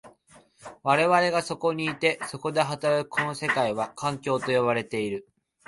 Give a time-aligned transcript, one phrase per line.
[0.81, 5.27] 我々がそこにいて、そこで働くこの世界は、環境と呼ばれている。